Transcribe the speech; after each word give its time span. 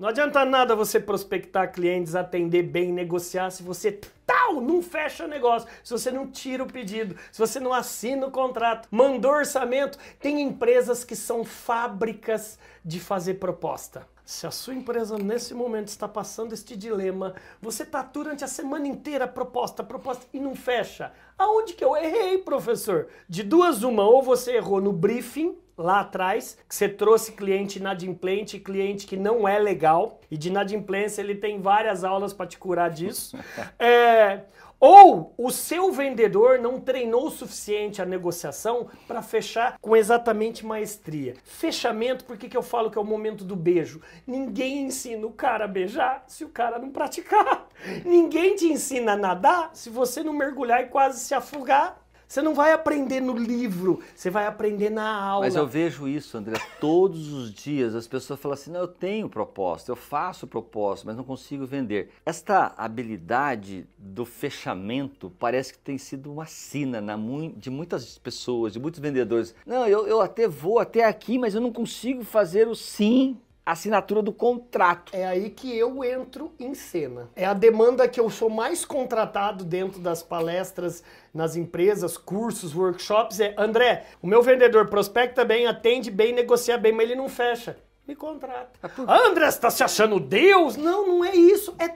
Não 0.00 0.08
adianta 0.08 0.46
nada 0.46 0.74
você 0.74 0.98
prospectar 0.98 1.70
clientes, 1.70 2.14
atender 2.14 2.62
bem, 2.62 2.90
negociar 2.90 3.50
se 3.50 3.62
você 3.62 4.00
tal 4.24 4.58
não 4.58 4.82
fecha 4.82 5.26
negócio, 5.26 5.68
se 5.84 5.92
você 5.92 6.10
não 6.10 6.26
tira 6.26 6.62
o 6.62 6.66
pedido, 6.66 7.14
se 7.30 7.38
você 7.38 7.60
não 7.60 7.70
assina 7.70 8.26
o 8.26 8.30
contrato, 8.30 8.88
mandou 8.90 9.30
orçamento. 9.30 9.98
Tem 10.18 10.40
empresas 10.40 11.04
que 11.04 11.14
são 11.14 11.44
fábricas 11.44 12.58
de 12.82 12.98
fazer 12.98 13.34
proposta. 13.34 14.08
Se 14.24 14.46
a 14.46 14.50
sua 14.50 14.74
empresa 14.74 15.18
nesse 15.18 15.52
momento 15.52 15.88
está 15.88 16.08
passando 16.08 16.54
este 16.54 16.74
dilema, 16.78 17.34
você 17.60 17.82
está 17.82 18.00
durante 18.00 18.42
a 18.42 18.48
semana 18.48 18.88
inteira 18.88 19.28
proposta, 19.28 19.84
proposta 19.84 20.24
e 20.32 20.40
não 20.40 20.54
fecha. 20.54 21.12
Aonde 21.36 21.74
que 21.74 21.84
eu 21.84 21.94
errei, 21.94 22.38
professor? 22.38 23.08
De 23.28 23.42
duas 23.42 23.82
uma, 23.82 24.04
ou 24.04 24.22
você 24.22 24.52
errou 24.52 24.80
no 24.80 24.94
briefing, 24.94 25.58
lá 25.80 26.00
atrás, 26.00 26.58
que 26.68 26.74
você 26.74 26.88
trouxe 26.88 27.32
cliente 27.32 27.78
inadimplente, 27.78 28.58
cliente 28.58 29.06
que 29.06 29.16
não 29.16 29.48
é 29.48 29.58
legal, 29.58 30.20
e 30.30 30.36
de 30.36 30.48
inadimplência 30.48 31.22
ele 31.22 31.34
tem 31.34 31.60
várias 31.60 32.04
aulas 32.04 32.32
para 32.32 32.46
te 32.46 32.58
curar 32.58 32.90
disso. 32.90 33.36
é, 33.78 34.42
ou 34.80 35.34
o 35.36 35.50
seu 35.50 35.92
vendedor 35.92 36.58
não 36.58 36.80
treinou 36.80 37.26
o 37.26 37.30
suficiente 37.30 38.00
a 38.00 38.06
negociação 38.06 38.88
para 39.06 39.20
fechar 39.20 39.78
com 39.78 39.94
exatamente 39.94 40.64
maestria. 40.64 41.34
Fechamento, 41.44 42.24
por 42.24 42.38
que, 42.38 42.48
que 42.48 42.56
eu 42.56 42.62
falo 42.62 42.90
que 42.90 42.96
é 42.96 43.00
o 43.00 43.04
momento 43.04 43.44
do 43.44 43.54
beijo? 43.54 44.00
Ninguém 44.26 44.80
ensina 44.84 45.26
o 45.26 45.32
cara 45.32 45.66
a 45.66 45.68
beijar 45.68 46.24
se 46.26 46.44
o 46.44 46.48
cara 46.48 46.78
não 46.78 46.90
praticar. 46.90 47.68
Ninguém 48.06 48.56
te 48.56 48.66
ensina 48.66 49.12
a 49.12 49.16
nadar 49.16 49.70
se 49.74 49.90
você 49.90 50.22
não 50.22 50.32
mergulhar 50.32 50.82
e 50.82 50.86
quase 50.86 51.20
se 51.20 51.34
afogar. 51.34 52.00
Você 52.30 52.42
não 52.42 52.54
vai 52.54 52.72
aprender 52.72 53.20
no 53.20 53.36
livro, 53.36 53.98
você 54.14 54.30
vai 54.30 54.46
aprender 54.46 54.88
na 54.88 55.20
aula. 55.20 55.46
Mas 55.46 55.56
eu 55.56 55.66
vejo 55.66 56.06
isso, 56.06 56.38
André, 56.38 56.54
todos 56.78 57.32
os 57.32 57.52
dias 57.52 57.92
as 57.92 58.06
pessoas 58.06 58.38
falam 58.38 58.54
assim: 58.54 58.70
não, 58.70 58.78
eu 58.78 58.86
tenho 58.86 59.28
proposta, 59.28 59.90
eu 59.90 59.96
faço 59.96 60.46
proposta, 60.46 61.04
mas 61.04 61.16
não 61.16 61.24
consigo 61.24 61.66
vender. 61.66 62.10
Esta 62.24 62.72
habilidade 62.76 63.84
do 63.98 64.24
fechamento 64.24 65.32
parece 65.40 65.72
que 65.72 65.80
tem 65.80 65.98
sido 65.98 66.32
uma 66.32 66.46
sina 66.46 67.00
na, 67.00 67.18
de 67.56 67.68
muitas 67.68 68.16
pessoas, 68.16 68.74
de 68.74 68.78
muitos 68.78 69.00
vendedores. 69.00 69.52
Não, 69.66 69.88
eu, 69.88 70.06
eu 70.06 70.20
até 70.20 70.46
vou 70.46 70.78
até 70.78 71.04
aqui, 71.04 71.36
mas 71.36 71.56
eu 71.56 71.60
não 71.60 71.72
consigo 71.72 72.22
fazer 72.22 72.68
o 72.68 72.76
sim 72.76 73.36
assinatura 73.64 74.22
do 74.22 74.32
contrato. 74.32 75.14
É 75.14 75.26
aí 75.26 75.50
que 75.50 75.76
eu 75.76 76.02
entro 76.04 76.52
em 76.58 76.74
cena. 76.74 77.30
É 77.36 77.44
a 77.44 77.54
demanda 77.54 78.08
que 78.08 78.20
eu 78.20 78.28
sou 78.30 78.50
mais 78.50 78.84
contratado 78.84 79.64
dentro 79.64 80.00
das 80.00 80.22
palestras, 80.22 81.02
nas 81.32 81.56
empresas, 81.56 82.16
cursos, 82.16 82.74
workshops. 82.74 83.40
É, 83.40 83.54
André, 83.56 84.06
o 84.22 84.26
meu 84.26 84.42
vendedor 84.42 84.88
prospecta 84.88 85.44
bem, 85.44 85.66
atende 85.66 86.10
bem, 86.10 86.32
negocia 86.32 86.78
bem, 86.78 86.92
mas 86.92 87.04
ele 87.04 87.16
não 87.16 87.28
fecha 87.28 87.76
me 88.10 88.16
contrata. 88.16 88.70
Ah, 89.06 89.28
André, 89.28 89.44
você 89.48 89.56
está 89.56 89.70
se 89.70 89.84
achando 89.84 90.18
Deus? 90.18 90.76
Não, 90.76 91.06
não 91.06 91.24
é 91.24 91.34
isso, 91.34 91.74
é 91.78 91.86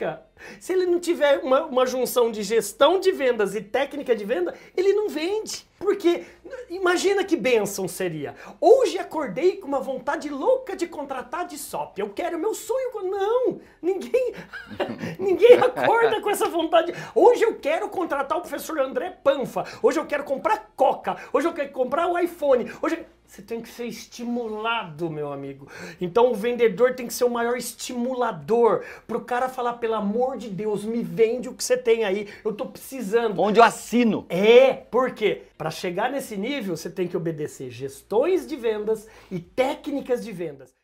técnica. 0.00 0.22
Se 0.58 0.72
ele 0.72 0.86
não 0.86 0.98
tiver 0.98 1.38
uma, 1.40 1.66
uma 1.66 1.86
junção 1.86 2.30
de 2.32 2.42
gestão 2.42 2.98
de 2.98 3.12
vendas 3.12 3.54
e 3.54 3.60
técnica 3.60 4.16
de 4.16 4.24
venda, 4.24 4.54
ele 4.74 4.94
não 4.94 5.08
vende. 5.08 5.68
Porque 5.78 6.24
imagina 6.68 7.22
que 7.24 7.36
bênção 7.36 7.86
seria. 7.86 8.34
Hoje 8.60 8.98
acordei 8.98 9.58
com 9.58 9.68
uma 9.68 9.80
vontade 9.80 10.28
louca 10.28 10.74
de 10.74 10.86
contratar 10.86 11.46
de 11.46 11.58
SOP. 11.58 11.98
Eu 11.98 12.10
quero 12.10 12.38
meu 12.38 12.54
sonho. 12.54 12.90
Não, 13.02 13.60
ninguém, 13.82 14.34
ninguém 15.18 15.54
acorda 15.54 16.20
com 16.20 16.30
essa 16.30 16.48
vontade. 16.48 16.92
Hoje 17.14 17.42
eu 17.42 17.58
quero 17.58 17.88
contratar 17.88 18.38
o 18.38 18.42
professor 18.42 18.78
André 18.80 19.10
Panfa. 19.10 19.64
Hoje 19.82 19.98
eu 19.98 20.06
quero 20.06 20.24
comprar 20.24 20.70
Coca. 20.76 21.16
Hoje 21.32 21.46
eu 21.46 21.52
quero 21.52 21.70
comprar 21.72 22.06
o 22.06 22.18
iPhone. 22.18 22.70
Hoje 22.82 23.04
você 23.30 23.42
tem 23.42 23.60
que 23.60 23.68
ser 23.68 23.84
estimulado, 23.86 25.08
meu 25.08 25.32
amigo. 25.32 25.68
Então 26.00 26.32
o 26.32 26.34
vendedor 26.34 26.96
tem 26.96 27.06
que 27.06 27.14
ser 27.14 27.22
o 27.22 27.30
maior 27.30 27.56
estimulador 27.56 28.82
para 29.06 29.16
o 29.16 29.24
cara 29.24 29.48
falar 29.48 29.74
pelo 29.74 29.94
amor 29.94 30.36
de 30.36 30.50
Deus, 30.50 30.84
me 30.84 31.00
vende 31.00 31.48
o 31.48 31.54
que 31.54 31.62
você 31.62 31.76
tem 31.76 32.04
aí. 32.04 32.26
Eu 32.44 32.52
tô 32.52 32.66
precisando. 32.66 33.40
Onde 33.40 33.60
eu 33.60 33.64
assino? 33.64 34.26
É, 34.28 34.72
por 34.72 35.12
quê? 35.12 35.42
Para 35.56 35.70
chegar 35.70 36.10
nesse 36.10 36.36
nível, 36.36 36.76
você 36.76 36.90
tem 36.90 37.06
que 37.06 37.16
obedecer 37.16 37.70
gestões 37.70 38.48
de 38.48 38.56
vendas 38.56 39.06
e 39.30 39.38
técnicas 39.38 40.24
de 40.24 40.32
vendas. 40.32 40.79